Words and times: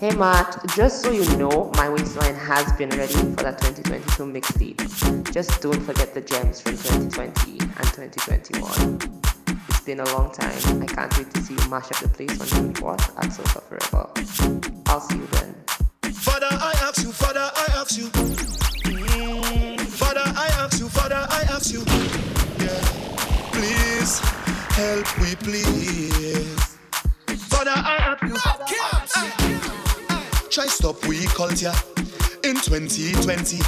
Hey 0.00 0.14
Matt, 0.14 0.64
just 0.76 1.02
so 1.02 1.10
you 1.10 1.24
know, 1.36 1.72
my 1.74 1.88
waistline 1.88 2.36
has 2.36 2.72
been 2.74 2.88
ready 2.90 3.14
for 3.14 3.42
that 3.42 3.60
2022 3.60 4.22
mixtape. 4.26 5.32
Just 5.32 5.60
don't 5.60 5.80
forget 5.80 6.14
the 6.14 6.20
gems 6.20 6.60
from 6.60 6.76
2020 6.76 7.58
and 7.58 7.86
2021. 8.14 9.22
It's 9.68 9.80
been 9.80 9.98
a 9.98 10.04
long 10.14 10.30
time. 10.30 10.54
I 10.80 10.86
can't 10.86 11.18
wait 11.18 11.34
to 11.34 11.40
see 11.42 11.54
you 11.54 11.68
mash 11.68 11.90
up 11.90 11.98
the 11.98 12.08
place 12.10 12.40
on 12.40 12.46
June 12.46 12.74
4th 12.74 13.10
at 13.18 13.30
Soca 13.34 13.60
Forever. 13.64 14.80
I'll 14.86 15.00
see 15.00 15.16
you 15.16 15.26
then. 15.32 15.52
Father, 16.12 16.46
I 16.48 16.74
ask 16.86 17.02
you, 17.02 17.10
Father, 17.10 17.50
I 17.56 17.66
ask 17.74 17.98
you. 17.98 18.06
Mm, 18.06 19.80
Father, 19.80 20.22
I 20.24 20.46
ask 20.60 20.78
you, 20.78 20.88
Father, 20.90 21.26
I 21.28 21.42
ask 21.50 21.72
you. 21.72 21.82
Yeah. 22.62 22.78
Please 23.50 24.20
help 24.78 25.18
me, 25.18 25.34
please. 25.40 26.78
Father, 27.50 27.72
I 27.74 27.96
ask 27.98 28.22
you. 28.22 28.36
Father, 28.36 28.64
I 28.64 28.90
ask 28.92 29.02
you. 29.02 29.07
Try 30.58 30.66
stop 30.66 31.06
we 31.06 31.24
culture 31.26 31.72
in 32.42 32.56
2020. 32.56 33.58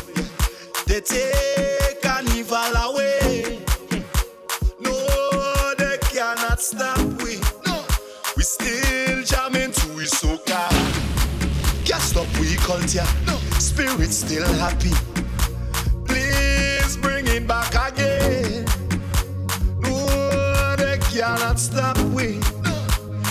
They 0.88 1.00
take 1.00 2.02
carnival 2.02 2.74
away. 2.74 3.60
No, 4.80 5.74
they 5.78 5.98
cannot 6.10 6.60
stop 6.60 6.98
we. 7.22 7.38
No, 7.64 7.84
we 8.36 8.42
still 8.42 9.22
jamming 9.22 9.70
to 9.70 9.88
we 9.94 10.02
soca. 10.02 10.68
Can't 11.86 12.02
stop 12.02 12.26
we 12.40 12.56
culture. 12.56 13.06
No, 13.24 13.36
spirit 13.60 14.10
still 14.10 14.52
happy. 14.54 14.90
Please 16.06 16.96
bring 16.96 17.28
it 17.28 17.46
back 17.46 17.92
again. 17.92 18.64
No, 19.78 20.74
they 20.74 20.98
cannot 21.12 21.60
stop 21.60 21.96
we. 22.16 22.40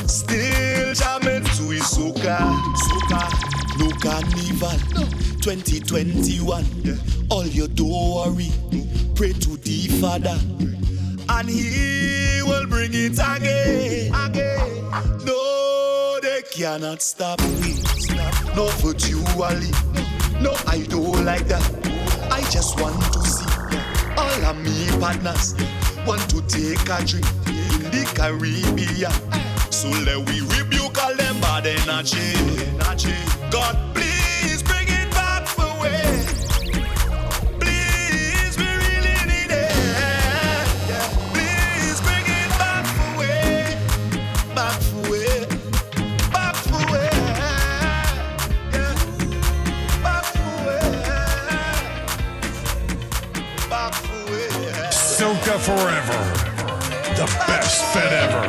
Still 0.07 0.93
jamming 0.93 1.43
to 1.43 1.67
we. 1.67 1.79
Soca, 1.79 3.48
no 3.79 3.89
carnival. 4.01 4.77
No, 4.93 5.05
2021. 5.41 6.65
Yeah. 6.83 6.95
All 7.31 7.45
you 7.45 7.67
do 7.67 7.87
worry. 7.87 8.51
Pray 9.15 9.33
to 9.33 9.57
the 9.57 9.87
Father. 10.01 10.37
And 11.29 11.49
he 11.49 12.41
will 12.43 12.67
bring 12.67 12.91
it 12.93 13.13
again. 13.13 14.13
Again. 14.13 15.25
No, 15.25 16.19
they 16.21 16.41
cannot 16.51 17.01
stop 17.01 17.39
me. 17.41 17.73
Stop. 17.73 18.55
No 18.55 18.67
virtually. 18.83 19.71
No, 20.41 20.53
I 20.67 20.85
don't 20.89 21.23
like 21.23 21.47
that. 21.47 21.63
I 22.31 22.41
just 22.51 22.79
want 22.79 23.01
to 23.13 23.21
see 23.25 23.45
all 24.17 24.45
of 24.45 24.57
me 24.57 24.87
partners 24.99 25.55
want 26.05 26.29
to 26.29 26.41
take 26.47 26.81
a 26.89 27.05
trip 27.05 27.25
in 27.47 27.83
the 27.91 28.09
Caribbean. 28.15 29.11
So 29.71 29.89
let 29.89 30.27
we 30.27 30.39
them 30.39 30.78
bad 31.41 31.65
energy. 31.65 32.33
God, 33.51 33.75
please 33.93 34.61
bring 34.63 34.87
it 34.87 35.09
back 35.11 35.47
for 35.47 35.67
way. 35.81 36.25
Please, 37.59 38.57
we 38.57 38.65
really 38.65 39.17
need 39.25 39.51
it. 39.51 39.71
Please 41.33 41.99
bring 42.01 42.25
it 42.25 42.49
back 42.57 42.85
for 42.95 43.19
way. 43.19 43.77
Back 44.55 44.79
for 44.81 45.11
way. 45.11 45.45
Back 46.31 46.55
for 46.55 46.83
way. 46.91 47.09
Yeah. 48.73 48.95
Back 50.03 50.25
for 50.25 50.55
way. 50.67 50.87
Back 53.69 53.93
for 53.93 54.21
way. 54.31 54.49
Soca 54.91 55.57
Forever. 55.59 56.21
The 57.15 57.25
best 57.47 57.83
fete 57.93 58.13
ever. 58.13 58.45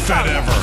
Fed 0.00 0.26
ever. 0.26 0.56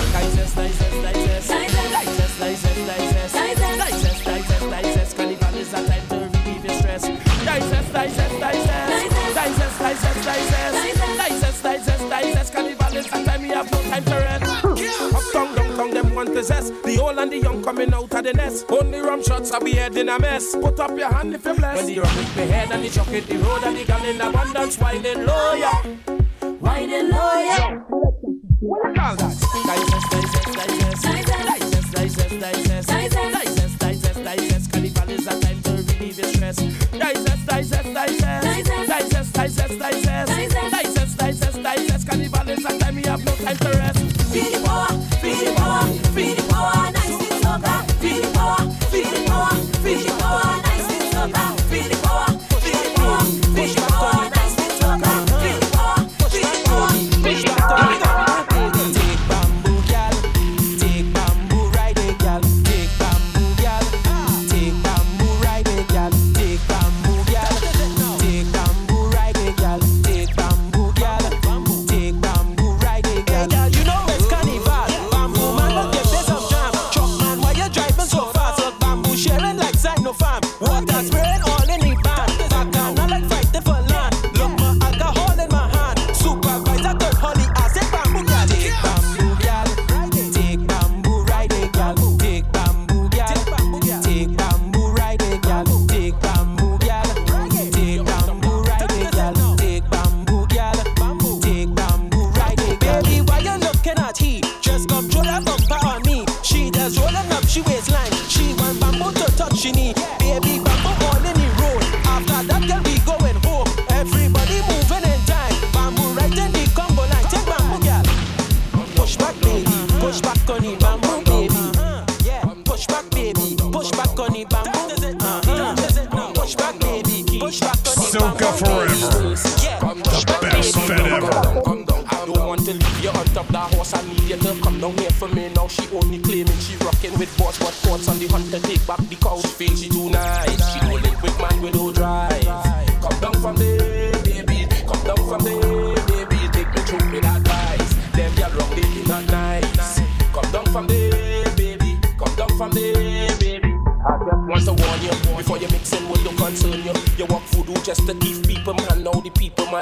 The 16.83 16.99
old 17.01 17.17
and 17.17 17.31
the 17.31 17.37
young 17.37 17.63
coming 17.63 17.93
out 17.93 18.13
of 18.13 18.23
the 18.23 18.33
nest. 18.33 18.65
Only 18.69 18.99
rum 18.99 19.23
shots 19.23 19.51
are 19.51 19.59
be 19.59 19.77
in 19.79 20.09
a 20.09 20.19
mess. 20.19 20.55
Put 20.55 20.79
up 20.79 20.97
your 20.97 21.11
hand 21.11 21.33
if 21.33 21.45
you're 21.45 21.55
blessed. 21.55 21.85
When 21.85 21.95
the 21.95 22.01
rum 22.01 22.17
hit 22.17 22.49
head 22.49 22.71
and 22.71 22.83
the 22.83 22.89
chocolate, 22.89 23.25
the 23.25 23.37
road 23.37 23.63
and 23.63 23.77
the 23.77 23.85
gun 23.85 24.05
in 24.05 24.21
abundance, 24.21 24.77
winding 24.79 25.25
low, 25.25 25.53
yeah. 25.53 25.81
Winding 26.59 27.09
low, 27.09 27.33
yeah. 27.39 27.82
Girl, 29.03 29.42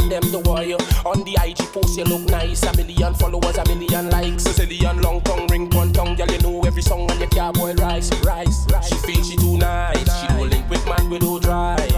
them 0.10 0.24
the 0.32 0.40
warrior. 0.40 0.78
On 1.06 1.24
the 1.24 1.38
IG 1.44 1.58
post, 1.72 1.98
you 1.98 2.04
look 2.04 2.22
nice. 2.30 2.64
A 2.64 2.76
million 2.76 3.14
followers, 3.16 3.58
a 3.58 3.66
million 3.66 4.10
likes. 4.10 4.44
Sicilian 4.44 5.02
long 5.02 5.22
tongue, 5.22 5.48
ring 5.48 5.70
one 5.72 5.94
tongue. 5.94 6.16
Girl, 6.16 6.28
you 6.28 6.40
know 6.40 6.62
every 6.62 6.82
song 6.82 7.10
on 7.10 7.20
your 7.20 7.30
cowboy 7.30 7.62
boy, 7.62 7.84
rice, 7.84 8.12
rice, 8.24 8.66
rice. 8.72 8.90
She 8.90 8.96
feels 8.96 9.30
she 9.30 9.36
too 9.38 9.58
nice. 9.58 10.10
She 10.20 10.28
no 10.34 10.44
link 10.44 10.70
with 10.70 10.86
man, 10.86 11.10
with 11.10 11.22
no 11.22 11.40
drive. 11.40 11.92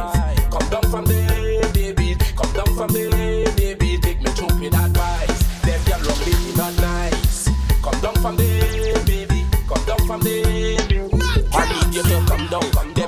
Come 0.52 0.70
down 0.70 0.84
from 0.92 1.06
there, 1.06 1.74
baby. 1.74 2.16
Come 2.36 2.54
down 2.54 2.76
from 2.76 2.94
there, 2.94 3.52
baby. 3.56 3.98
Take 4.02 4.22
me 4.22 4.32
to 4.34 4.46
with 4.60 4.74
advice. 4.74 5.66
Left 5.66 5.88
your 5.88 6.00
long 6.00 6.20
baby, 6.20 6.58
not 6.58 6.76
nice. 6.82 7.50
Come 7.82 8.02
down 8.02 8.16
from 8.16 8.36
there, 8.36 9.06
baby. 9.06 9.46
Come 9.68 9.86
down 9.86 10.08
from 10.08 10.22
there, 10.22 10.78
baby. 10.88 11.24
I 11.54 11.64
need 11.72 11.96
you 11.96 12.04
to 12.04 12.26
come 12.28 12.48
down, 12.48 12.72
come 12.72 12.94
down 12.94 13.03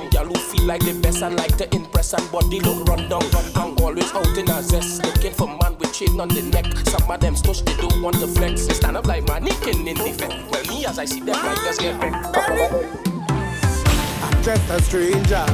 feel 0.56 0.66
like 0.66 0.80
the 0.84 0.98
best 1.00 1.22
I 1.22 1.28
like 1.28 1.56
to 1.58 1.74
impress 1.74 2.12
and 2.12 2.30
body 2.30 2.60
look 2.60 2.88
run 2.88 3.08
down. 3.08 3.22
I'm 3.54 3.76
always 3.78 4.12
out 4.12 4.36
in 4.36 4.50
a 4.50 4.62
zest, 4.62 5.04
looking 5.04 5.32
for 5.32 5.46
man 5.46 5.76
with 5.78 5.92
chain 5.92 6.20
on 6.20 6.28
the 6.28 6.42
neck. 6.42 6.66
Some 6.88 7.10
of 7.10 7.20
them 7.20 7.34
stush, 7.34 7.64
they 7.64 7.76
don't 7.76 8.02
want 8.02 8.16
to 8.20 8.26
flex. 8.26 8.66
They 8.66 8.74
stand 8.74 8.96
up 8.96 9.06
like 9.06 9.26
mannequin 9.26 9.86
in 9.86 10.00
effect. 10.00 10.34
Well, 10.50 10.64
me 10.64 10.86
as 10.86 10.98
I 10.98 11.04
see 11.04 11.20
them, 11.20 11.36
I 11.36 11.54
just 11.64 11.80
get 11.80 12.00
back. 12.00 12.12
I'm 14.22 14.42
just 14.42 14.70
a 14.70 14.82
stranger 14.82 15.46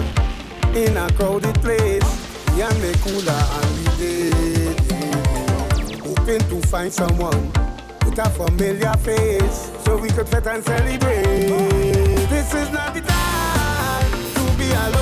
in 0.74 0.96
a 0.96 1.10
crowded 1.12 1.54
place. 1.60 2.28
Yeah, 2.56 2.72
me 2.80 2.92
cooler 3.00 3.42
and 3.58 3.86
the 3.86 4.76
dead. 4.88 6.00
Hoping 6.00 6.40
to 6.40 6.66
find 6.68 6.92
someone 6.92 7.52
with 8.04 8.18
a 8.18 8.30
familiar 8.30 8.92
face 8.98 9.70
so 9.84 9.96
we 9.96 10.08
could 10.10 10.28
fit 10.28 10.46
and 10.46 10.62
celebrate. 10.64 12.28
This 12.28 12.54
is 12.54 12.70
not 12.70 12.94
the 12.94 13.00
time. 13.00 13.11
I 14.74 14.88
love 14.88 15.01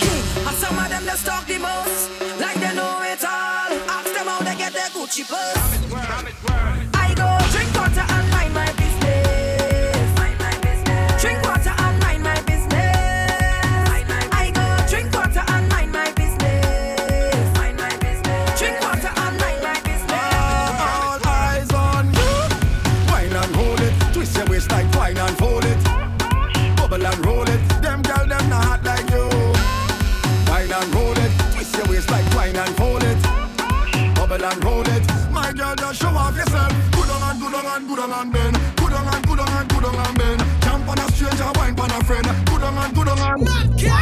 And 0.51 0.59
some 0.59 0.77
of 0.77 0.89
them 0.89 1.05
just 1.05 1.25
talk 1.25 1.47
the 1.47 1.57
most, 1.59 2.11
like 2.41 2.59
they 2.59 2.75
know 2.75 2.99
it 3.03 3.23
all. 3.23 3.71
Ask 3.87 4.13
them 4.13 4.27
how 4.27 4.39
they 4.41 4.57
get 4.57 4.73
their 4.73 4.89
Gucci 4.89 5.23
purse. 5.25 6.80
and 38.21 38.33
bend. 38.33 38.57
Good 38.75 38.93
on 38.93 39.07
and 39.07 39.27
good 39.27 39.39
on 39.39 39.49
and 39.49 39.69
good 39.69 39.85
on 39.85 39.95
and 39.95 40.17
bend. 40.17 40.41
Jump 40.61 40.87
on 40.87 40.99
a 40.99 41.11
stranger, 41.11 41.51
wine 41.55 41.79
on 41.79 41.91
a 41.91 42.03
friend. 42.03 42.25
Good 42.45 42.63
on 42.63 42.77
and 42.77 42.95
good 42.95 43.07
on 43.07 43.19
and. 43.19 43.43
Not. 43.45 44.00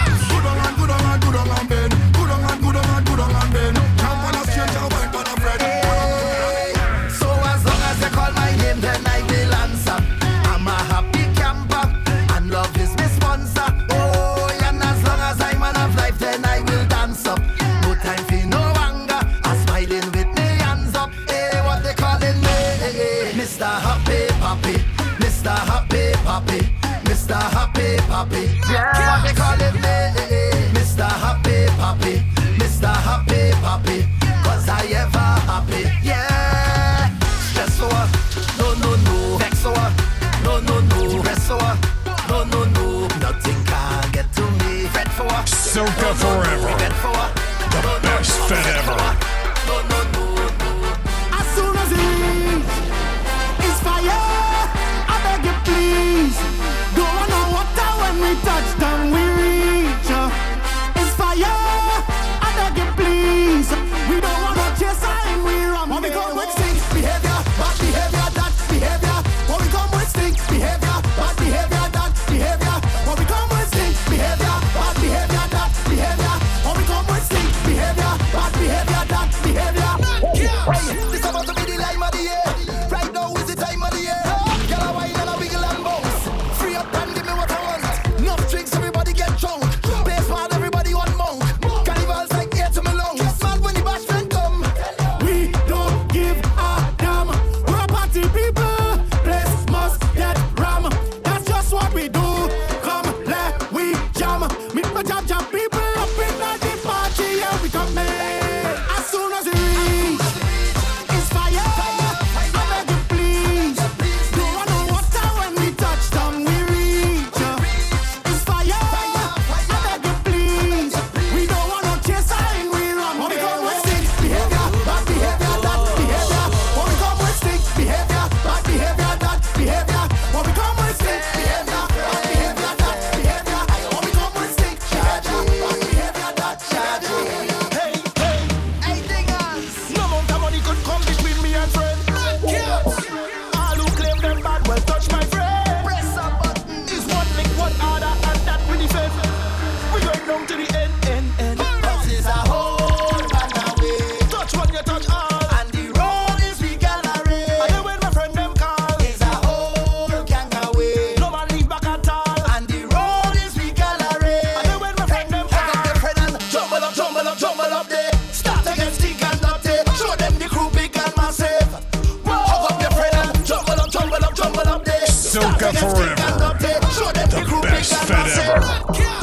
forever. 175.80 176.30
The 176.40 177.60
best 177.64 177.94
Fete 178.08 178.38
ever. 178.38 179.20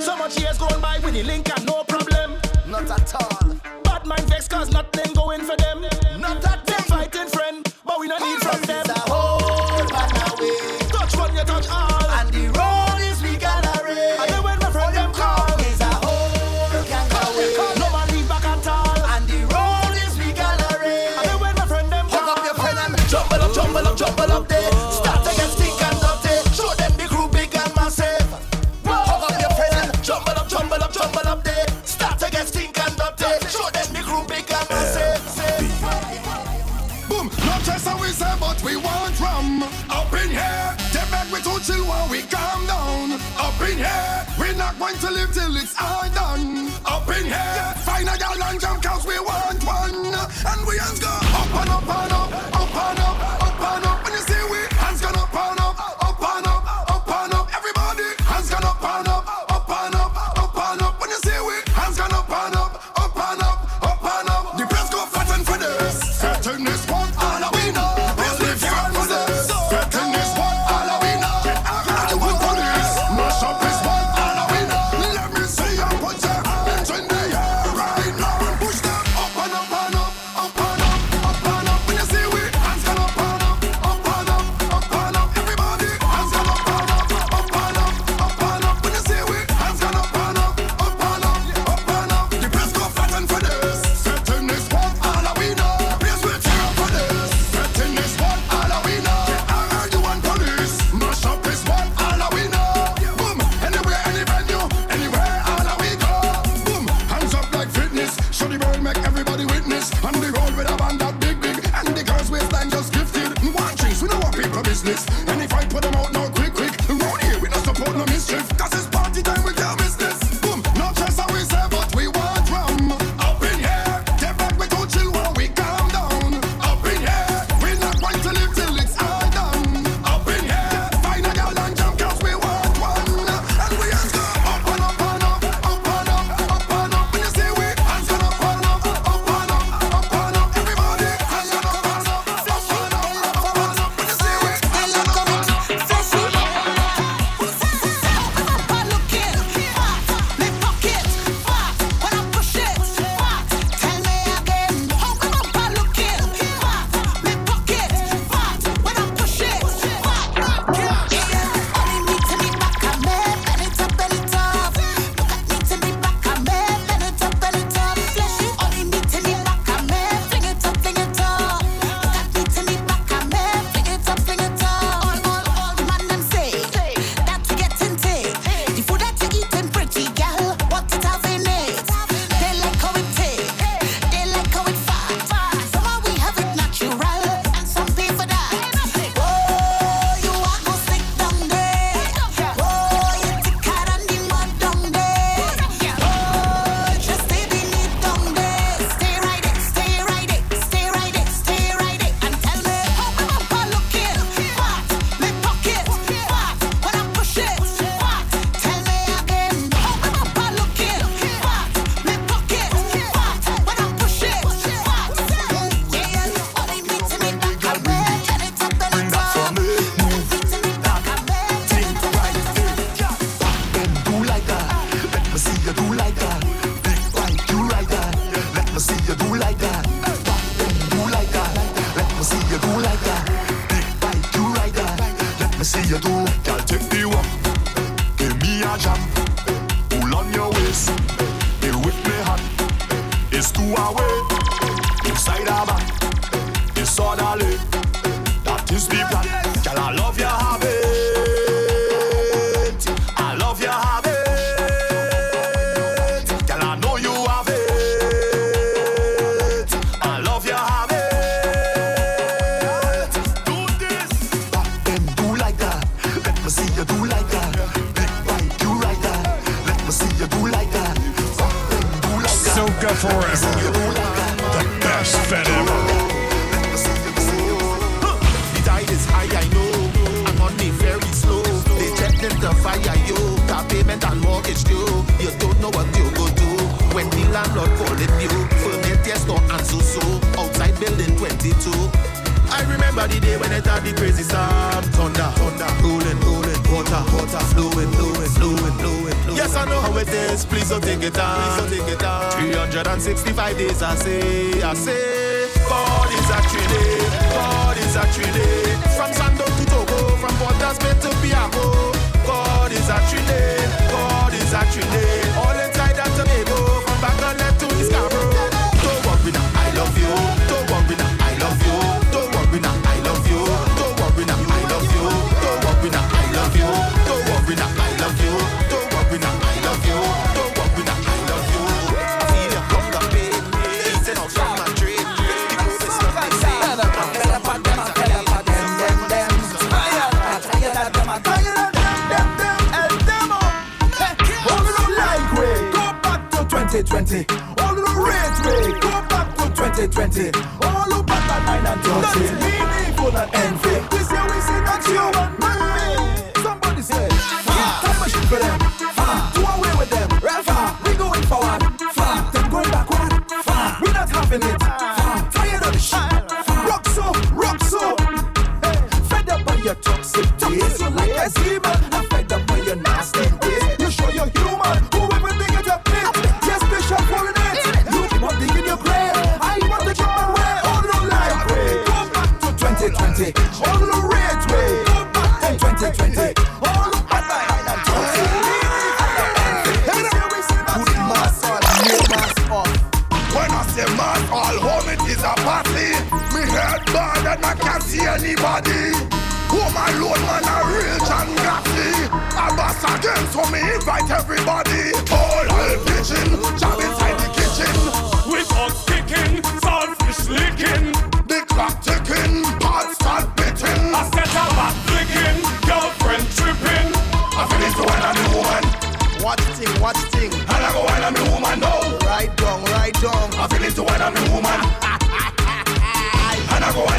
So 0.00 0.16
much 0.16 0.36
with 1.04 1.14
link 1.26 1.50
and 1.56 1.66
no 1.66 1.84
problem. 1.84 2.38
Not 2.66 2.90
at 2.90 3.14
all. 3.14 3.54
Bad 3.84 4.06
mind 4.06 4.28
vex 4.28 4.48
cause 4.48 4.70
nothing. 4.70 5.03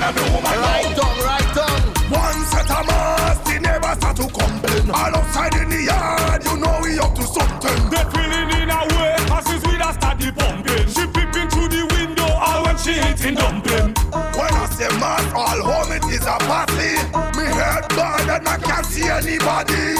And 0.05 0.13
I 0.17 0.21
go 0.21 0.21
when 0.37 0.45
I'm 0.45 0.53
woman 0.53 0.61
Right 0.61 0.85
now. 0.85 1.01
down, 1.01 1.17
right 1.25 1.49
down. 1.57 1.81
One 2.13 2.41
set 2.45 2.69
of 2.69 2.85
mass, 2.85 3.37
the 3.41 3.57
neighbors 3.57 3.97
start 3.97 4.15
to 4.17 4.27
complain. 4.29 4.85
All 4.93 5.15
outside 5.17 5.55
in 5.57 5.69
the 5.69 5.81
yard, 5.89 6.45
you 6.45 6.57
know 6.61 6.77
we 6.83 6.99
up 6.99 7.15
to 7.15 7.23
something. 7.25 7.79
They 7.89 8.03
feeling 8.13 8.49
in 8.61 8.69
a 8.69 8.81
way, 8.93 9.17
as 9.33 9.49
is 9.49 9.63
we 9.65 9.77
that 9.81 9.97
start 9.97 10.19
the 10.21 10.29
pumping. 10.29 10.85
She 10.93 11.03
peeping 11.09 11.49
through 11.49 11.69
the 11.73 11.83
window, 11.97 12.29
all 12.29 12.65
when 12.65 12.77
she 12.77 12.93
hitting 12.93 13.33
dumpling. 13.33 13.97
When 14.37 14.53
I 14.53 14.65
say 14.77 14.93
mass, 15.01 15.25
all 15.33 15.61
home 15.73 15.91
it 15.97 16.05
is 16.13 16.25
a 16.29 16.37
party. 16.45 17.01
Me 17.33 17.45
head 17.49 17.89
bad 17.97 18.29
and 18.29 18.45
I 18.47 18.57
can't 18.61 18.85
see 18.85 19.09
anybody. 19.09 19.97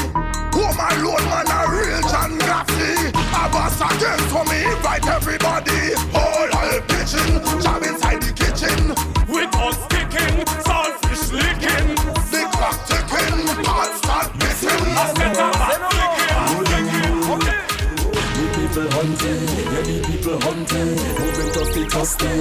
Home 0.54 0.78
alone, 0.86 1.26
man, 1.34 1.50
a 1.50 1.60
real 1.66 2.02
John 2.14 2.38
Gaffney. 2.46 3.10
I 3.34 3.50
boss 3.50 3.82
again, 3.82 4.22
so 4.30 4.46
me 4.46 4.70
invite 4.70 5.08
everybody. 5.10 5.98
All 6.14 6.46
hell 6.54 6.82
pitching, 6.94 7.42
job 7.66 7.82
inside 7.82 8.25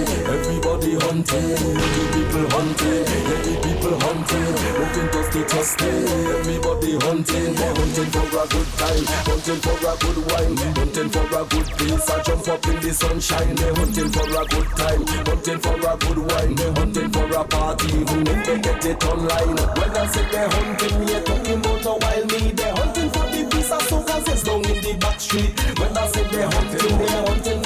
everybody 0.03 0.95
hunting. 0.99 1.55
The 1.55 2.05
people 2.15 2.47
hunting, 2.51 3.05
yeah, 3.05 3.41
the 3.45 3.55
people 3.63 3.97
hunting, 4.01 4.53
moving 4.75 5.09
dusty, 5.15 5.43
dusty, 5.45 5.91
everybody 6.35 6.93
hunting. 6.99 7.55
Hunting 7.55 8.11
for 8.11 8.27
a 8.35 8.45
good 8.49 8.71
time, 8.81 9.05
hunting 9.29 9.61
for 9.63 9.77
a 9.79 9.93
good 10.03 10.19
wine, 10.31 10.57
hunting 10.75 11.09
for 11.11 11.27
a 11.27 11.43
good 11.47 11.69
place. 11.79 12.11
I 12.11 12.23
jump 12.23 12.49
up 12.49 12.67
in 12.67 12.81
the 12.81 12.93
sunshine. 12.93 13.55
They're 13.55 13.75
hunting 13.75 14.11
for 14.11 14.27
a 14.27 14.43
good 14.49 14.69
time, 14.75 15.03
hunting 15.27 15.59
for 15.61 15.77
a 15.79 15.93
good 15.97 16.19
wine, 16.19 16.55
they're 16.55 16.73
hunting 16.75 17.11
for 17.11 17.27
a 17.31 17.45
party, 17.45 17.89
even 17.95 18.27
if 18.27 18.47
they 18.47 18.59
get 18.61 18.85
it 18.85 19.05
online. 19.05 19.57
When 19.79 19.91
I 19.97 20.07
say 20.07 20.27
they're 20.31 20.49
hunting, 20.49 21.01
me, 21.01 21.21
talking 21.23 21.59
about 21.59 21.87
a 21.87 21.93
wild 22.03 22.33
me. 22.33 22.51
They're 22.53 22.75
hunting 22.75 23.11
for 23.11 23.27
the 23.31 23.55
of 23.75 23.83
soca 23.89 24.25
that's 24.25 24.43
down 24.43 24.65
in 24.65 24.83
the 24.83 24.97
back 25.01 25.21
street. 25.21 25.53
When 25.79 25.97
I 25.97 26.07
say 26.09 26.25
they're 26.25 26.51
hunting, 26.51 26.99
they're 26.99 27.27
hunting 27.27 27.64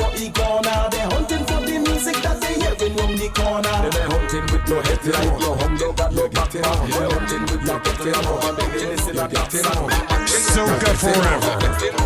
that 2.78 2.84
they 2.84 2.90
hearing 2.90 3.08
from 3.08 3.16
the 3.16 3.28
corner. 3.34 3.90
They're 3.90 4.08
hunting 4.08 4.46
with 4.52 4.68
no 4.68 4.80
headlight, 4.82 5.40
no 5.40 5.54
hum 5.56 5.76
dog, 5.76 6.00
and 6.00 6.16
no 6.16 6.28
back 6.28 6.50
They're 6.50 6.62
hunting 6.64 7.42
with 7.42 7.62
no 7.64 7.78
getting 7.78 8.14
on, 8.14 8.60
and 8.60 8.72
they 8.72 8.86
listen 8.86 9.18
and 9.18 9.32
getting 9.32 9.66
on. 9.66 9.90
Soca 10.26 10.92
forever. 10.98 11.52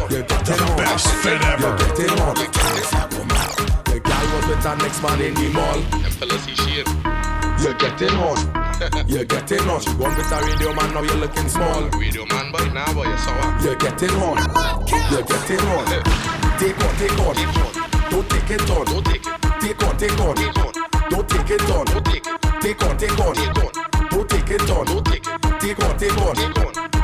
The 0.09 0.75
best 0.77 1.09
fete 1.23 1.43
ever. 1.43 1.77
Getting 1.77 2.21
on. 2.21 2.35
The 3.85 4.01
guy 4.01 4.23
was 4.35 4.47
with 4.49 4.63
the 4.63 4.75
next 4.77 5.03
man 5.03 5.21
in 5.21 5.35
the 5.35 5.49
mall. 5.53 5.81
Them 5.81 6.13
fellas 6.13 6.43
see 6.45 6.57
shit. 6.57 6.89
You're 7.61 7.75
getting 7.75 8.17
on. 8.19 8.39
You're 9.07 9.25
getting 9.25 9.69
on. 9.69 9.81
She 9.81 9.91
one 9.95 10.17
with 10.17 10.33
a 10.33 10.39
radio 10.43 10.75
man, 10.75 10.95
now 10.95 11.03
you're 11.03 11.17
looking 11.17 11.49
small. 11.49 11.83
Radio 11.99 12.27
man 12.27 12.51
boy, 12.51 12.65
nah 12.73 12.93
boy, 12.95 13.09
you 13.09 13.19
saw 13.19 13.33
her. 13.33 13.65
You're 13.65 13.77
getting 13.77 14.11
on. 14.23 14.37
You're 15.11 15.23
getting 15.23 15.61
on. 15.71 15.87
Take 16.59 16.79
on, 16.79 16.95
take 16.97 17.19
on. 17.19 17.35
Take 17.35 17.57
on. 17.57 18.11
Don't 18.11 18.31
take 18.31 18.51
it 18.51 18.71
on. 18.71 18.85
Don't 18.87 19.05
take 19.07 19.27
it. 19.27 19.52
Take 19.63 19.81
on, 19.85 19.97
take 19.97 20.19
on. 20.19 20.35
Don't 21.09 21.29
take 21.29 21.51
it 21.51 21.71
on. 21.71 21.87
Take 21.87 22.75
it 22.75 22.83
on, 22.83 22.97
take 22.99 23.19
on. 23.21 23.35
Don't 24.11 24.29
take 24.29 24.51
it 24.51 24.71
on. 24.71 25.05
Take 25.61 25.79
it 25.79 25.85
on, 25.85 25.99
take 25.99 26.19
on. 26.19 26.35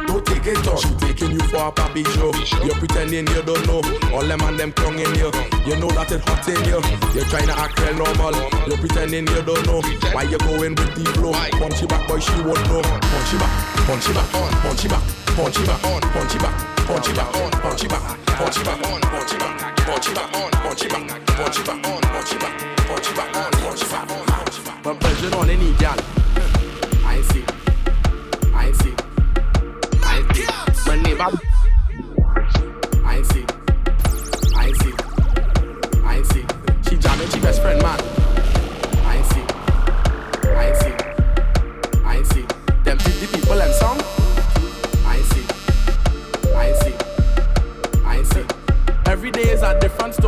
Don't 0.09 0.27
take 0.27 0.47
it 0.47 0.67
on. 0.67 0.77
She 0.77 0.95
taking 0.97 1.31
you 1.31 1.39
for 1.39 1.69
a 1.69 1.71
papi 1.71 2.05
show. 2.15 2.35
You're 2.65 2.75
pretending 2.75 3.29
you 3.29 3.43
don't 3.43 3.65
know. 3.65 3.81
All 4.13 4.25
them 4.25 4.41
and 4.41 4.59
them 4.59 4.73
clunging 4.73 5.17
you. 5.17 5.31
You 5.71 5.79
know 5.79 5.89
that 5.91 6.11
it 6.11 6.21
hot 6.27 6.49
in 6.49 6.59
you. 6.65 6.83
You're 7.15 7.31
trying 7.31 7.47
to 7.47 7.57
act 7.57 7.79
real 7.81 7.95
normal. 7.95 8.35
You're 8.67 8.79
pretending 8.79 9.29
you 9.29 9.43
don't 9.43 9.65
know. 9.65 9.81
Why 10.11 10.25
you 10.25 10.39
going 10.39 10.75
with 10.75 10.95
the 10.97 11.05
flow? 11.15 11.33
Punch 11.61 11.81
you 11.81 11.87
back, 11.87 12.09
boy, 12.09 12.19
she 12.19 12.43
won't 12.43 12.59
know. 12.67 12.83
Punch 12.83 13.33
you 13.33 13.39
back, 13.39 13.87
punch 13.87 14.09
you 14.09 14.15
back, 14.15 14.31
punch 14.33 14.83
you 14.83 14.91
back, 14.91 15.03
punch 15.37 15.59
you 15.61 15.65
back, 15.65 15.81
punch 16.13 16.35
you 16.35 16.41
back. 16.41 16.78
On. 25.89 25.99
I 27.05 27.21
see. 27.23 27.45
I 28.55 28.73
see. 28.73 28.95
I 30.03 30.23
see. 30.33 30.89
My 30.89 30.97
neighbor. 31.03 31.31
I 33.05 33.23
see. 33.23 33.45
I 34.57 34.73
see. 34.73 34.95
I 36.05 36.23
see. 36.23 36.45
She 36.89 36.97
jamming, 36.97 37.29
she 37.29 37.41
best 37.41 37.63
friend 37.63 37.83
man. 37.83 38.18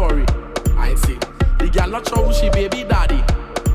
Story. 0.00 0.24
I 0.78 0.94
see. 0.94 1.18
The 1.58 1.68
girl 1.68 1.88
not 1.88 2.08
sure 2.08 2.24
who 2.24 2.32
she 2.32 2.48
baby 2.48 2.84
daddy. 2.84 3.22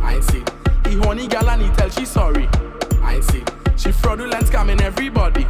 I 0.01 0.19
see. 0.21 0.43
The 0.83 0.99
honey 1.03 1.27
girl 1.27 1.49
and 1.49 1.61
he 1.61 1.69
tell 1.77 1.89
she 1.89 2.05
sorry. 2.05 2.49
I 3.03 3.19
see. 3.19 3.43
She 3.77 3.91
fraudulent 3.91 4.45
scamming 4.47 4.81
everybody. 4.81 5.45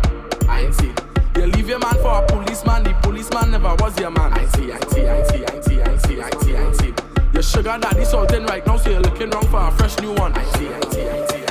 I 0.50 0.70
see. 0.72 0.94
You 1.38 1.48
leave 1.48 1.70
your 1.70 1.80
man 1.80 1.96
for 2.04 2.14
a 2.22 2.28
policeman. 2.28 2.84
The 2.84 2.94
policeman 3.02 3.52
never 3.52 3.74
was 3.76 3.98
your 4.00 4.12
man. 4.12 4.34
I 4.34 4.46
see. 4.48 4.72
I 4.74 4.80
see. 4.92 5.08
I 5.08 5.24
see. 5.24 5.46
I 5.46 5.62
see. 5.62 5.82
I 5.82 5.98
see. 5.98 6.22
I 6.22 6.30
see. 6.42 6.58
I 6.58 6.72
see. 6.74 6.94
Your 7.32 7.44
sugar 7.44 7.78
daddy 7.80 8.04
salting 8.04 8.46
right 8.46 8.66
now, 8.68 8.76
so 8.76 8.90
you're 8.90 9.00
looking 9.00 9.30
wrong 9.30 9.48
for 9.48 9.62
a 9.66 9.72
fresh 9.72 9.98
new 10.00 10.14
one. 10.14 10.34
I 10.34 10.44
see. 10.58 10.68
I 10.68 10.82
see. 10.92 11.10
I 11.10 11.28
see. 11.28 11.45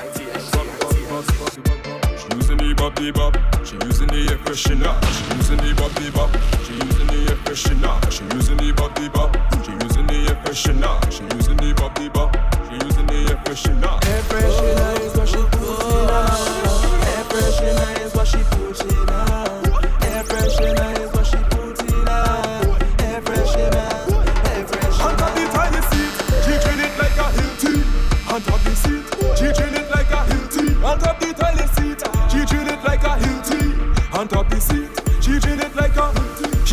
The 2.94 3.12
bop. 3.12 3.37
She 3.64 3.76
using 3.87 4.09
the 4.09 4.30
air 4.30 4.38
freshener. 4.38 4.94
She 5.14 5.37
using 5.37 5.57
the 5.59 5.74
the 5.74 6.11
bop. 6.12 6.30
She 6.64 6.74
using 6.74 7.07
the 7.07 7.30
air 7.30 7.37
freshener. 7.44 7.94
She 8.11 8.24
using 8.35 8.57
the 8.57 8.72
the 8.72 9.11
bop. 9.11 9.37
She 9.64 9.72
using 9.72 10.07
the 10.07 10.14
air 10.28 10.37
freshener. 10.44 11.12
She 11.12 11.22
using 11.37 11.57
the 11.57 11.74
bop 11.74 11.98
bop. 12.12 12.37
She 12.68 12.74
using 12.85 13.07
the 13.07 13.14
air 13.30 13.38
freshener. 13.44 13.94
Air 14.07 14.22
freshener 14.22 15.00
is 15.00 15.16
what 15.16 15.28
she 15.28 15.42
puts 15.52 15.85
in. 15.85 16.09
Air 17.11 17.24
freshener 17.30 18.04
is 18.04 18.14
what 18.14 18.26
she 18.26 18.42
puts 18.50 18.80
in 18.83 19.34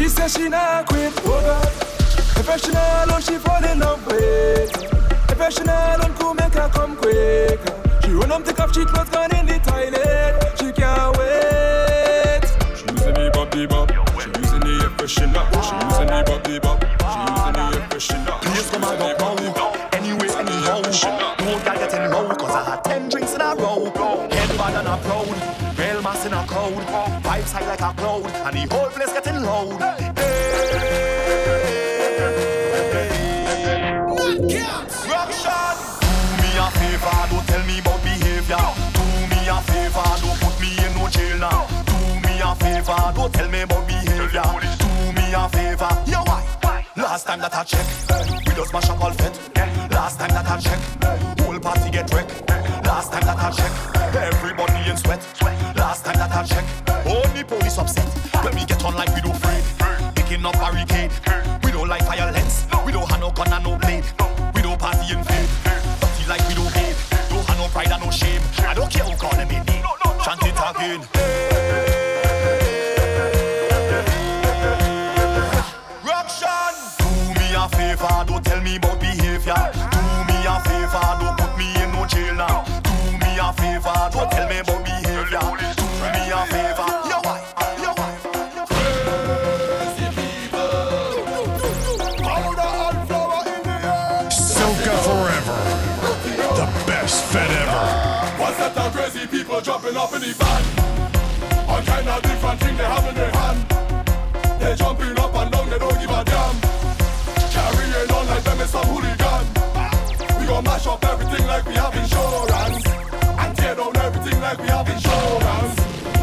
She 0.02 0.10
says 0.10 0.34
she 0.34 0.50
not 0.50 0.88
quit, 0.88 1.14
oh 1.26 1.42
God. 1.46 1.62
professional, 2.34 2.48
I 2.50 2.58
she 2.58 2.72
not 2.72 3.08
alone, 3.08 3.22
she 3.22 3.36
fall 3.38 3.64
in 3.64 3.80
love 3.82 4.04
with. 4.08 4.74
If 5.30 5.40
I 5.40 5.52
could 6.18 6.34
make 6.38 6.54
her 6.56 6.70
come 6.70 6.96
quicker. 6.96 8.02
She 8.02 8.10
run 8.10 8.32
home, 8.32 8.42
take 8.42 8.60
off, 8.60 8.74
she 8.74 8.84
clothes 8.84 9.10
gone 9.10 9.30
in 9.36 9.46
the 9.46 9.60
toilet. 9.62 10.58
She 10.58 10.72
can't 10.74 11.16
wait. 11.22 12.42
She 12.74 12.90
using 12.90 13.14
the 13.14 13.30
bop, 13.30 13.54
bob. 13.70 13.94
She 14.18 14.30
using 14.42 14.60
the 14.62 14.90
professional. 14.98 15.46
She 15.62 15.76
using 15.86 16.10
the 16.10 16.24
bop, 16.26 16.50
bob. 16.66 16.82
She 17.06 17.22
using 17.30 17.54
the 17.54 17.86
professional. 17.86 18.40
Please 18.42 18.70
come 18.72 18.84
and 18.84 18.98
don't 18.98 19.18
call 19.20 19.36
me. 19.36 19.54
Anyway, 19.94 20.30
anyhow, 20.34 20.82
don't 20.82 21.64
gotta 21.64 21.78
get 21.78 21.94
in 21.94 22.10
row, 22.10 22.28
cause 22.34 22.56
I 22.56 22.72
had 22.72 22.84
ten 22.84 23.08
drinks 23.08 23.36
in 23.36 23.42
a 23.42 23.54
row. 23.54 23.86
Head 24.32 24.58
bad 24.58 24.78
and 24.82 24.88
I'm 24.88 25.62
Bell 25.76 26.02
mass 26.02 26.26
in 26.26 26.34
a 26.34 26.46
cold. 26.48 26.74
vibes 27.24 27.52
high 27.52 27.66
like 27.66 27.82
a 27.82 27.94
cloud, 27.94 28.26
and 28.26 28.56
the 28.56 28.76
whole 28.76 28.90
place 28.90 29.14
getting 29.14 29.42
loud. 29.42 29.91
Last 47.12 47.28
time 47.28 47.42
that 47.42 47.54
I 47.54 47.64
check, 47.66 47.86
we 48.48 48.54
just 48.54 48.72
mash 48.72 48.90
up 48.90 49.04
all 49.04 49.12
fit. 49.12 49.38
Last 49.92 50.18
time 50.18 50.30
that 50.30 50.48
I 50.48 50.58
check, 50.62 50.80
whole 51.42 51.60
party 51.60 51.92
get 51.92 52.10
wrecked. 52.14 52.50
Last 52.88 53.12
time 53.12 53.26
that 53.26 53.38
I 53.38 53.52
check, 53.52 54.16
everybody 54.16 54.90
in 54.90 54.96
sweat. 54.96 55.41
jumping 99.94 99.98
up 99.98 100.14
in 100.14 100.22
the 100.22 100.34
van. 100.40 101.70
All 101.70 101.82
kind 101.82 102.08
of 102.08 102.22
different 102.22 102.60
things 102.62 102.78
they 102.78 102.84
have 102.84 103.08
in 103.08 103.16
their 103.16 103.32
hand. 103.32 104.60
They're 104.60 104.76
jumping 104.76 105.20
up 105.20 105.36
and 105.36 105.52
down, 105.52 105.70
they 105.70 105.80
don't 105.80 106.00
give 106.00 106.10
a 106.10 106.24
damn. 106.24 106.56
Carrying 107.52 108.12
on 108.12 108.28
like 108.28 108.44
them 108.44 108.60
is 108.62 108.70
some 108.70 108.86
hooligan. 108.88 109.46
We 110.40 110.46
gon' 110.48 110.64
mash 110.64 110.88
up 110.88 111.04
everything 111.06 111.48
like 111.48 111.66
we 111.66 111.74
have 111.76 111.96
insurance, 111.96 112.86
and 113.42 113.58
tear 113.58 113.76
down 113.76 113.98
everything 113.98 114.40
like 114.42 114.60
we 114.60 114.68
have 114.68 114.88
insurance. 114.88 115.76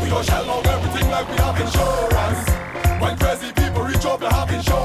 We 0.02 0.10
gon' 0.10 0.24
shell 0.24 0.50
out 0.50 0.66
everything 0.66 1.10
like 1.10 1.28
we 1.28 1.36
have 1.36 1.60
insurance. 1.60 2.48
When 3.02 3.16
crazy 3.18 3.52
people 3.52 3.82
reach 3.82 4.06
up, 4.06 4.20
they 4.20 4.28
have 4.28 4.50
insurance. 4.50 4.77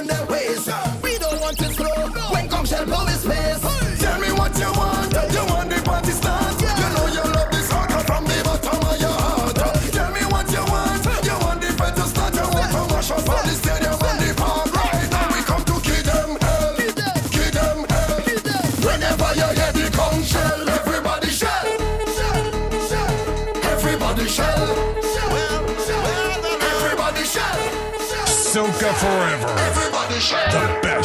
in 0.00 0.06
their 0.06 0.26
ways. 0.26 0.68
We 1.02 1.18
don't 1.18 1.40
want 1.40 1.58
to 1.58 1.72
slow. 1.72 2.08
When 2.32 2.48
come 2.48 2.64
shall 2.64 2.84
blow 2.86 3.04
his 3.06 3.24
face. 3.24 4.00
Tell 4.00 4.20
me 4.20 4.32
what 4.32 4.56
you 4.58 4.72
want. 4.72 5.19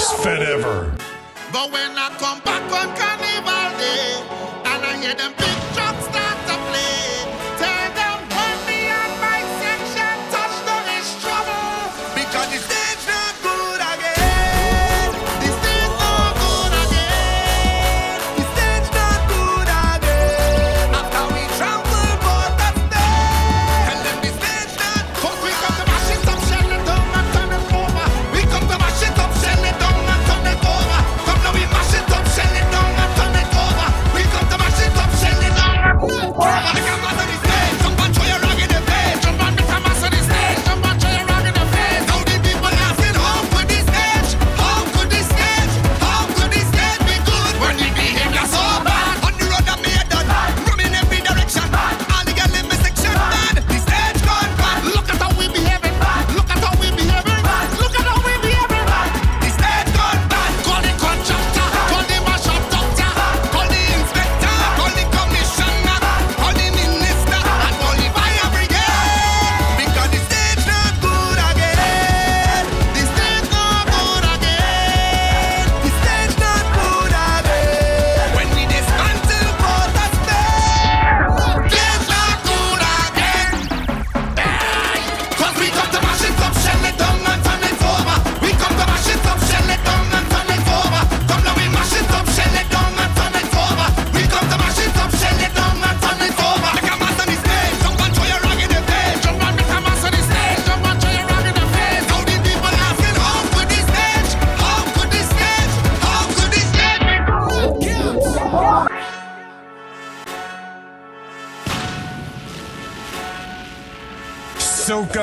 Best 0.05 0.23
Fete 0.23 0.43
ever. 0.43 0.95
The 1.51 1.67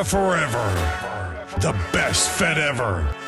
forever. 0.04 0.64
The 1.60 1.72
best 1.92 2.28
fete 2.30 2.58
ever. 2.58 3.21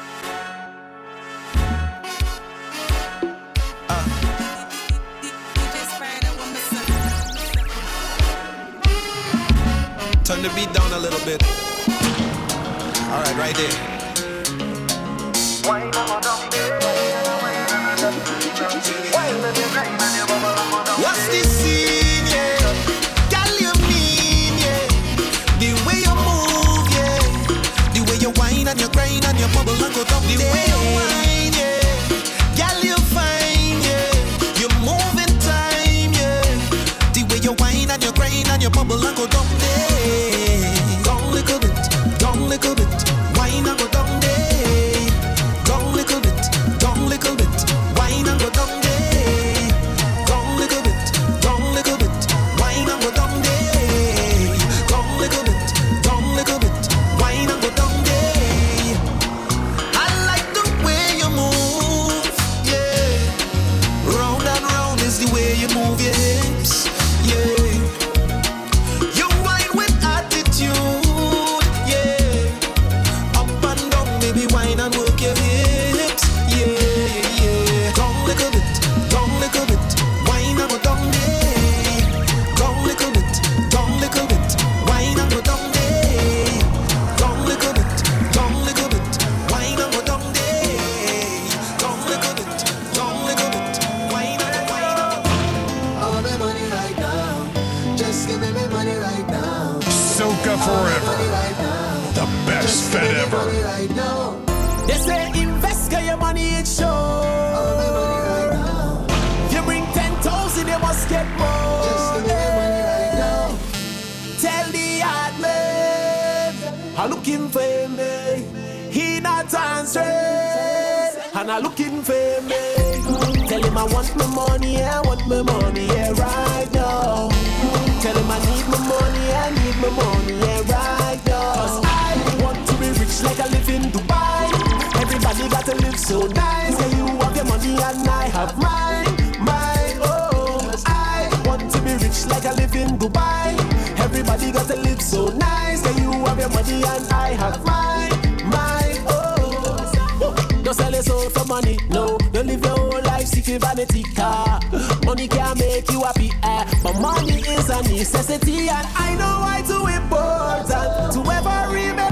have 138.47 138.59
my, 138.59 139.05
my, 139.41 139.99
oh. 140.03 140.83
I 140.87 141.31
want 141.47 141.71
to 141.73 141.81
be 141.81 141.93
rich 141.95 142.27
like 142.27 142.45
I 142.45 142.53
live 142.53 142.75
in 142.75 142.99
Dubai. 142.99 143.57
Everybody 143.99 144.53
got 144.53 144.67
to 144.69 144.77
live 144.77 145.01
so 145.01 145.29
nice. 145.29 145.81
That 145.83 145.97
you 145.99 146.11
have 146.13 146.39
your 146.39 146.51
money 146.51 146.83
and 146.85 147.13
I 147.13 147.29
have 147.43 147.65
my, 147.65 148.09
my, 148.45 148.85
oh. 149.09 150.61
Don't 150.63 150.75
sell 150.75 150.93
your 150.93 151.03
soul 151.03 151.31
for 151.31 151.45
money, 151.47 151.79
no. 151.89 152.19
Don't 152.33 152.47
live 152.47 152.63
your 152.65 152.77
whole 152.77 153.03
life 153.03 153.27
seeking 153.27 153.61
vanity 153.61 154.03
car. 154.15 154.61
Money 155.05 155.27
can 155.29 155.59
make 155.59 155.91
you 155.91 156.03
happy, 156.03 156.31
eh. 156.43 156.65
But 156.83 157.01
money 157.01 157.41
is 157.41 157.71
a 157.71 157.83
necessity, 157.83 158.69
and 158.69 158.87
I 158.95 159.15
know 159.17 159.35
why 159.45 159.61
it's 159.61 159.71
important 159.71 160.69
to 161.15 161.33
ever 161.33 161.73
remember. 161.73 162.04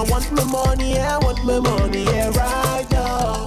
I 0.00 0.02
want 0.04 0.32
my 0.32 0.42
money, 0.44 0.98
I 0.98 1.18
want 1.18 1.44
my 1.44 1.60
money, 1.60 2.04
yeah, 2.04 2.30
right 2.30 2.90
now. 2.90 3.44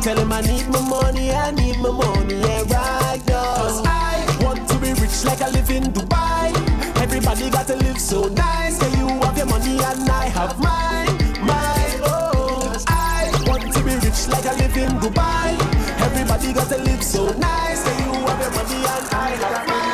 Tell 0.00 0.16
him 0.16 0.32
I 0.32 0.40
need 0.40 0.66
my 0.68 0.80
money, 0.80 1.30
I 1.30 1.50
need 1.50 1.76
my 1.76 1.90
money, 1.90 2.40
yeah, 2.40 2.62
right 2.72 3.20
now. 3.28 3.54
Cause 3.56 3.82
I 3.84 4.24
want 4.40 4.66
to 4.70 4.78
be 4.78 4.94
rich 4.94 5.26
like 5.26 5.42
I 5.42 5.50
live 5.50 5.68
in 5.68 5.82
Dubai. 5.92 6.56
Everybody 7.02 7.50
got 7.50 7.66
to 7.66 7.76
live 7.76 8.00
so 8.00 8.28
nice. 8.28 8.78
Say 8.78 8.96
you 8.96 9.08
have 9.08 9.36
your 9.36 9.44
money 9.44 9.76
and 9.76 10.08
I 10.08 10.24
have 10.32 10.58
mine, 10.58 11.18
mine, 11.44 12.00
oh. 12.08 12.72
I 12.88 13.30
want 13.46 13.70
to 13.70 13.82
be 13.84 13.94
rich 13.96 14.26
like 14.28 14.46
I 14.46 14.56
live 14.56 14.74
in 14.78 14.88
Dubai. 15.04 15.52
Everybody 16.00 16.54
got 16.54 16.70
to 16.70 16.78
live 16.78 17.02
so 17.04 17.30
nice. 17.36 17.84
Say 17.84 17.94
you 18.06 18.12
have 18.24 18.40
your 18.40 18.52
money 18.56 18.80
and 18.88 19.06
I 19.12 19.36
have 19.44 19.68
mine. 19.68 19.84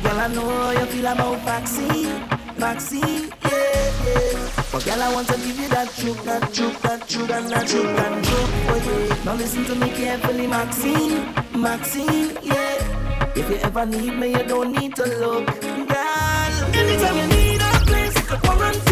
Girl, 0.02 0.18
I 0.18 0.28
know 0.28 0.70
you 0.70 0.86
feel 0.86 1.06
about 1.08 1.40
vaccine. 1.44 2.31
Maxine. 2.62 3.28
Yeah, 3.42 4.06
yeah. 4.06 4.50
But 4.70 4.84
girl, 4.84 5.02
I 5.02 5.12
want 5.12 5.26
to 5.26 5.36
give 5.36 5.58
you 5.58 5.68
that 5.70 5.90
truth, 5.98 6.24
that 6.24 6.54
truth, 6.54 6.80
that 6.82 7.08
truth, 7.08 7.28
and 7.28 7.48
that 7.50 7.66
truth, 7.66 7.86
and 7.86 8.24
truth 8.24 8.50
for 8.66 8.78
you. 8.88 9.24
Now 9.24 9.34
listen 9.34 9.64
to 9.64 9.74
me 9.74 9.90
carefully, 9.90 10.46
Maxine, 10.46 11.34
Maxine. 11.56 12.38
Yeah. 12.40 13.32
If 13.34 13.50
you 13.50 13.56
ever 13.56 13.84
need 13.84 14.14
me, 14.16 14.28
you 14.28 14.44
don't 14.44 14.70
need 14.70 14.94
to 14.94 15.04
look, 15.18 15.46
girl. 15.60 16.52
Anytime 16.72 17.16
you 17.16 17.26
need 17.36 17.60
a 17.60 17.84
place, 17.84 18.30
you 18.30 18.91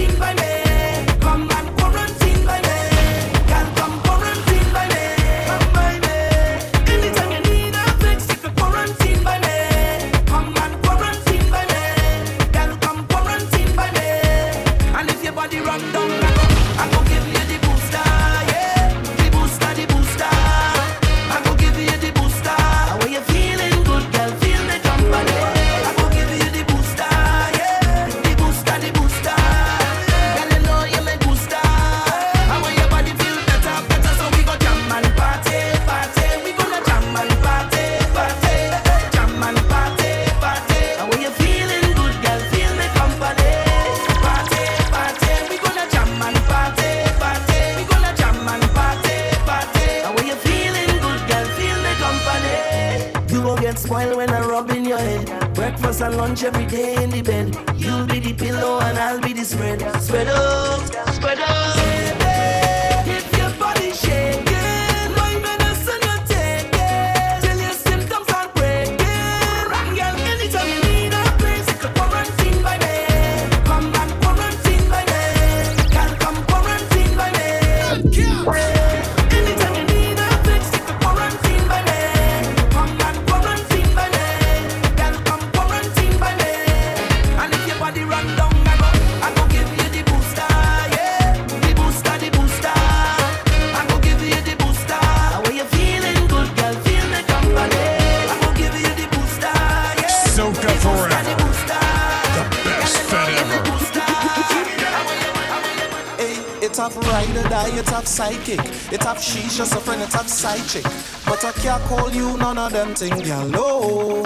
them 112.70 112.94
thing, 112.94 113.18
girl. 113.22 113.50
Oh. 113.54 114.22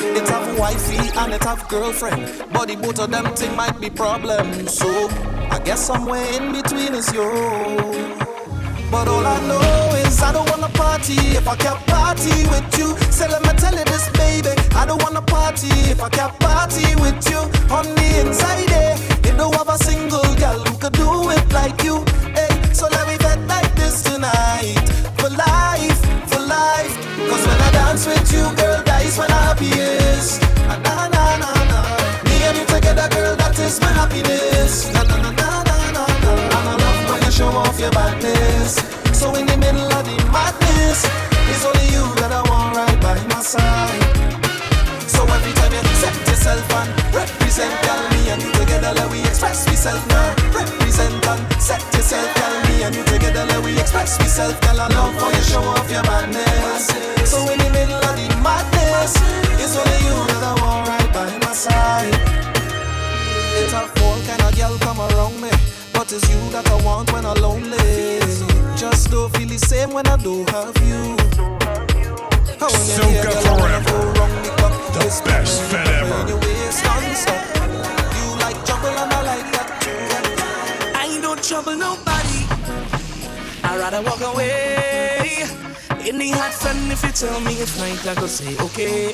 It's 0.00 0.30
have 0.30 0.58
wifey 0.58 0.96
and 1.18 1.32
it 1.32 1.42
have 1.44 1.68
girlfriend, 1.68 2.44
but 2.52 2.68
the 2.68 2.76
both 2.76 2.98
of 3.00 3.10
them 3.10 3.34
thing 3.34 3.54
might 3.56 3.80
be 3.80 3.90
problem. 3.90 4.68
So 4.68 5.08
I 5.50 5.60
guess 5.64 5.84
somewhere 5.84 6.24
in 6.34 6.52
between 6.52 6.94
is 6.94 7.12
you. 7.12 7.28
But 8.90 9.08
all 9.08 9.26
I 9.26 9.38
know 9.46 9.96
is 10.06 10.22
I 10.22 10.32
don't 10.32 10.48
wanna 10.50 10.68
party 10.74 11.18
if 11.36 11.46
I 11.48 11.56
can't 11.56 11.84
party 11.86 12.46
with 12.48 12.78
you. 12.78 12.96
Say 13.10 13.28
let 13.28 13.42
me 13.42 13.52
tell 13.58 13.76
you 13.76 13.84
this, 13.84 14.08
baby. 14.10 14.50
I 14.74 14.86
don't 14.86 15.02
wanna 15.02 15.22
party 15.22 15.68
if 15.90 16.00
I 16.00 16.08
can't 16.08 16.38
party 16.40 16.94
with 16.96 17.20
you. 17.28 17.38
On 17.74 17.84
the 17.84 18.20
inside, 18.20 18.70
eh, 18.70 18.96
you 19.24 19.36
don't 19.36 19.54
have 19.54 19.68
a 19.68 19.78
single 19.78 20.22
girl 20.36 20.57
myself 46.48 46.72
and 46.80 47.14
represent, 47.14 47.72
tell 47.82 48.02
me 48.10 48.30
and 48.30 48.42
you 48.42 48.52
together 48.52 48.92
let 48.94 49.10
we 49.10 49.20
express 49.20 49.66
myself 49.66 50.06
now. 50.08 50.34
Represent 50.56 51.26
and 51.26 51.62
set 51.62 51.82
yourself, 51.94 52.34
tell 52.34 52.62
me 52.68 52.82
and 52.84 52.94
you 52.94 53.04
together 53.04 53.44
let 53.46 53.62
we 53.62 53.78
express 53.78 54.18
myself. 54.18 54.58
Tell 54.60 54.80
I 54.80 54.88
love 54.88 55.14
for 55.20 55.28
you, 55.28 55.42
show 55.42 55.62
off 55.62 55.90
your 55.90 56.02
madness. 56.04 56.88
So 57.28 57.38
in 57.52 57.58
the 57.58 57.70
middle 57.70 58.00
of 58.00 58.14
the 58.16 58.28
madness, 58.40 59.14
it's 59.60 59.76
only 59.76 59.98
you 60.08 60.16
that 60.32 60.42
I 60.42 60.54
want 60.62 60.88
right 60.88 61.12
by 61.12 61.38
my 61.46 61.52
side. 61.52 62.16
It's 63.60 63.72
a 63.72 63.86
fool 63.96 64.18
kind 64.26 64.42
of 64.42 64.56
girl 64.56 64.78
come 64.78 65.00
around 65.00 65.40
me, 65.40 65.50
but 65.92 66.10
it's 66.12 66.28
you 66.30 66.40
that 66.52 66.68
I 66.68 66.82
want 66.82 67.12
when 67.12 67.26
I'm 67.26 67.36
lonely. 67.42 68.20
Just 68.76 69.10
don't 69.10 69.34
feel 69.36 69.48
the 69.48 69.58
same 69.58 69.90
when 69.92 70.06
I 70.06 70.16
don't 70.16 70.48
have 70.50 70.76
you. 70.86 71.16
Soca 72.58 73.32
forever 73.44 74.57
the 74.98 75.22
best 75.24 75.74
ever. 75.74 76.08
Trouble 78.68 78.98
I 80.94 81.18
don't 81.22 81.42
trouble 81.42 81.76
nobody. 81.76 82.40
I'd 83.64 83.78
rather 83.78 84.02
walk 84.02 84.20
away. 84.20 85.44
In 86.06 86.18
the 86.18 86.30
hot 86.30 86.52
sun, 86.52 86.90
if 86.90 87.02
you 87.02 87.10
tell 87.12 87.40
me 87.40 87.52
it's 87.54 87.72
fine, 87.78 87.98
I 88.08 88.14
could 88.18 88.30
say 88.30 88.56
okay. 88.58 89.12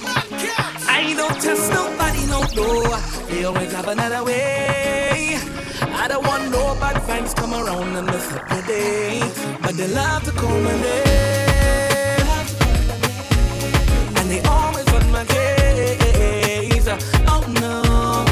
I 0.89 1.15
don't 1.17 1.41
test 1.41 1.73
nobody, 1.73 2.27
no, 2.27 2.41
no. 2.55 2.97
They 3.29 3.45
always 3.45 3.73
have 3.73 3.89
another 3.89 4.25
way. 4.25 5.39
I 5.81 6.09
don't 6.09 6.27
want 6.27 6.51
no 6.51 6.75
bad 6.81 6.97
vibes 7.03 7.35
come 7.35 7.55
around 7.55 7.97
on 7.97 8.07
the 8.07 8.63
day, 8.67 9.21
But 9.63 9.77
they 9.77 9.89
love 9.89 10.25
to 10.25 10.33
call 10.33 10.59
my 10.61 10.73
name. 10.81 11.44
Oh 16.87 17.43
no, 17.61 17.83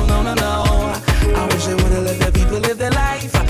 no, 0.06 0.22
no, 0.22 0.34
no. 0.34 1.34
I 1.34 1.48
wish 1.54 1.68
I 1.68 1.74
would've 1.74 2.04
let 2.04 2.18
the 2.20 2.32
people 2.32 2.58
live 2.58 2.76
their 2.76 2.90
life. 2.90 3.41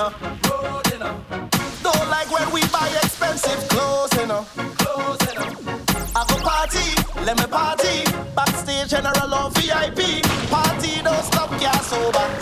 enough. 0.00 1.20
Don't 1.82 2.08
like 2.08 2.30
when 2.30 2.50
we 2.52 2.62
buy 2.68 2.88
expensive 3.02 3.68
clothes 3.68 4.16
enough. 4.18 4.48
Clothes 4.78 5.20
enough. 5.30 6.16
I 6.16 6.24
go 6.26 6.36
party, 6.42 6.88
let 7.26 7.38
me 7.38 7.46
party. 7.46 8.04
Backstage 8.34 8.88
general 8.88 9.34
or 9.34 9.50
VIP. 9.50 10.22
Party 10.48 11.02
don't 11.02 11.24
stop, 11.24 11.50
yeah, 11.60 11.78
sober. 11.80 12.39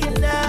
thinking 0.00 0.20
now. 0.20 0.47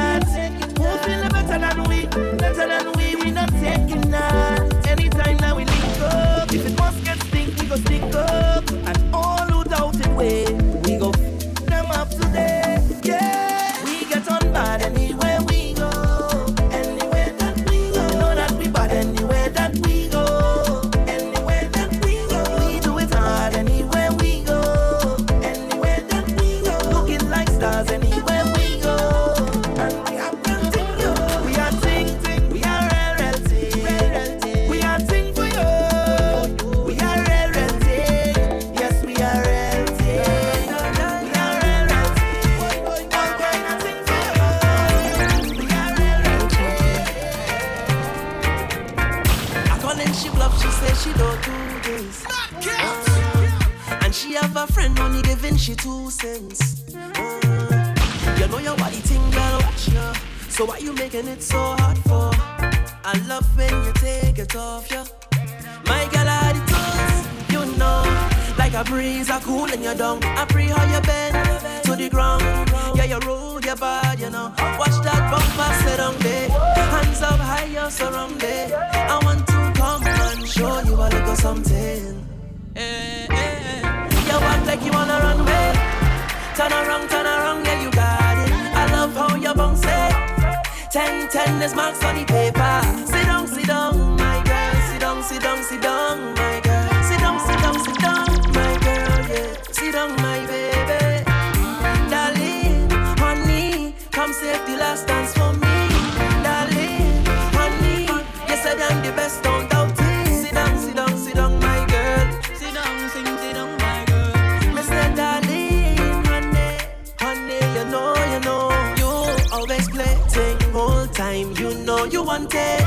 wanted. 122.39 122.79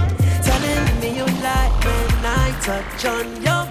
Telling 0.42 1.00
me 1.00 1.16
you 1.18 1.26
like 1.42 1.84
when 1.84 2.24
I 2.24 2.58
touch 2.62 3.04
on 3.04 3.42
your 3.42 3.61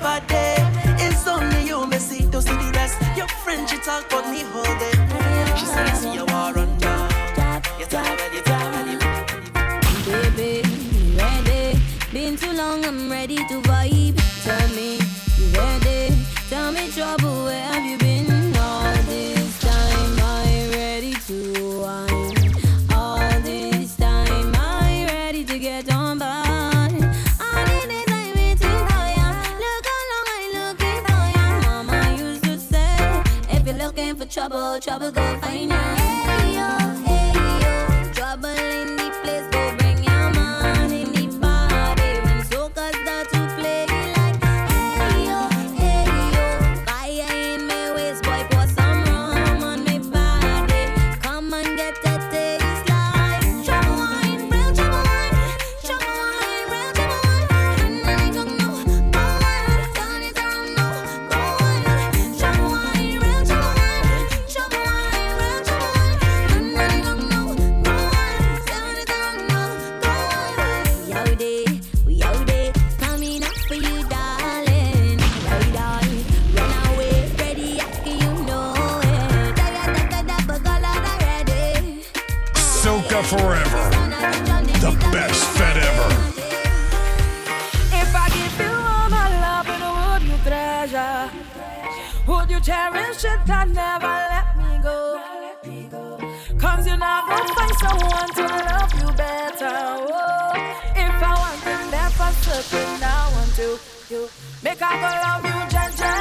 I'll 97.31 97.47
find 97.55 97.75
someone 97.83 98.29
to 98.37 98.45
love 98.69 98.93
you 98.99 99.07
better. 99.15 99.71
Oh, 99.71 100.53
if 100.95 101.23
I 101.23 101.33
want 101.41 101.59
to 101.63 101.75
never 101.95 102.29
circle 102.43 102.91
now 102.99 103.25
until 103.43 103.73
you 104.09 104.21
make 104.61 104.81
I 104.81 104.91
go 105.01 105.09
love 105.23 105.45
you, 105.47 105.59
Jaja, 105.73 106.11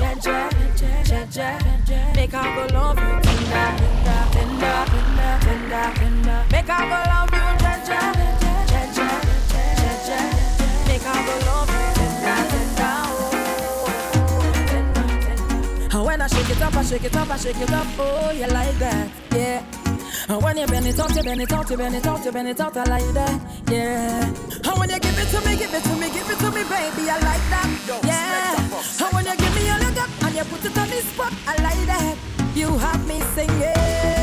Jaja, 0.00 0.38
Jaja, 1.04 2.14
make 2.16 2.34
I 2.34 2.36
go 2.54 2.62
love 2.74 2.98
you 2.98 3.14
tender, 3.26 3.68
tender, 4.32 4.78
tender, 5.44 5.84
tender, 5.98 6.40
make 6.50 6.70
I 6.70 6.80
go 6.88 6.98
love 7.12 7.32
you, 7.36 7.46
Jaja, 7.62 8.00
Jaja, 8.72 9.08
Jaja, 9.80 10.18
make 10.88 11.06
I 11.06 11.08
go 11.26 11.34
love 11.46 11.72
you 11.76 11.84
tender, 11.98 12.38
tender. 12.48 12.86
When 16.08 16.20
I 16.22 16.26
shake 16.28 16.50
it 16.50 16.62
up, 16.62 16.74
I 16.74 16.82
shake 16.82 17.04
it 17.04 17.16
up, 17.16 17.28
I 17.28 17.36
shake 17.36 17.60
it 17.60 17.70
up, 17.70 17.86
oh, 17.98 18.30
you 18.30 18.46
like 18.46 18.78
that, 18.78 19.08
yeah. 19.32 19.62
And 20.30 20.42
when 20.42 20.58
you 20.58 20.66
bend 20.66 20.86
it 20.86 21.00
out, 21.00 21.16
you 21.16 21.22
bend 21.22 21.40
it 21.40 21.52
out, 21.52 21.70
you 21.70 21.76
bend 21.78 21.94
it 21.94 22.06
out, 22.06 22.24
you 22.24 22.30
bend 22.30 22.48
it 22.48 22.60
out, 22.60 22.76
I 22.76 22.84
like 22.84 23.14
that. 23.14 23.40
Yeah. 23.70 24.24
And 24.26 24.78
when 24.78 24.90
you 24.90 25.00
give 25.00 25.18
it 25.18 25.28
to 25.28 25.40
me, 25.40 25.56
give 25.56 25.72
it 25.72 25.82
to 25.82 25.96
me, 25.96 26.10
give 26.10 26.30
it 26.30 26.38
to 26.38 26.50
me, 26.50 26.62
baby, 26.64 27.08
I 27.08 27.18
like 27.24 27.44
that. 27.48 27.68
Yeah. 28.04 29.06
And 29.06 29.14
when 29.14 29.24
you 29.24 29.36
give 29.36 29.54
me 29.54 29.70
all 29.70 29.80
your 29.80 30.02
up 30.02 30.10
and 30.24 30.34
you 30.36 30.44
put 30.44 30.64
it 30.66 30.76
on 30.76 30.88
this 30.90 31.06
spot, 31.06 31.32
I 31.46 31.56
like 31.62 31.86
that. 31.86 32.16
You 32.54 32.76
have 32.76 33.08
me 33.08 33.20
singing. 33.34 34.17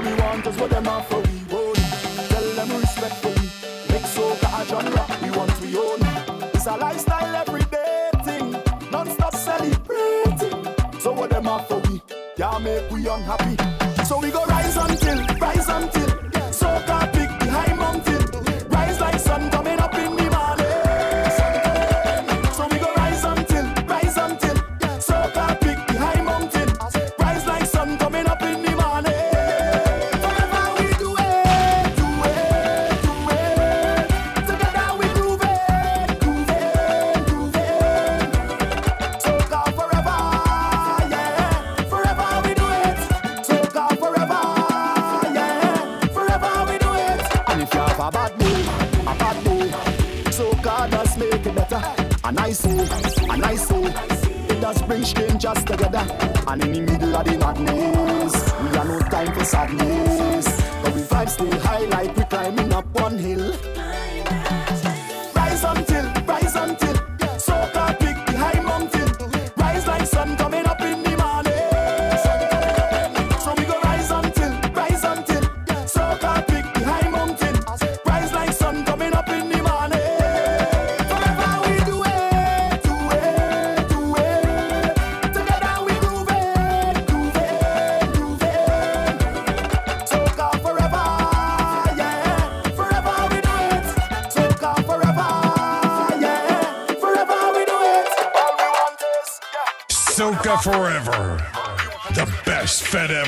what 0.00 0.10
we 0.10 0.22
want 0.22 0.46
is 0.46 0.56
what 0.56 0.70
them 0.70 0.84
have 0.84 1.06
for 1.06 1.20
we 1.20 1.56
own. 1.56 1.74
Tell 2.28 2.54
them 2.54 2.80
respectfully, 2.80 3.48
make 3.88 4.06
soca 4.14 4.60
a 4.60 4.66
genre 4.66 5.06
we 5.22 5.30
want 5.36 5.60
we 5.60 5.76
own. 5.76 6.50
It's 6.54 6.66
a 6.66 6.76
lifestyle 6.76 7.34
everyday 7.36 8.10
thing, 8.24 8.52
non-stop 8.90 9.34
celebrating. 9.34 11.00
So 11.00 11.12
what 11.12 11.30
them 11.30 11.44
have 11.44 11.66
for 11.68 11.80
we, 11.90 12.00
can't 12.36 12.64
make 12.64 12.90
we 12.90 13.08
unhappy. 13.08 13.56
So 14.04 14.18
we 14.20 14.30
go 14.30 14.44
rise 14.46 14.76
until. 14.76 15.29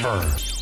Ever. 0.05 0.62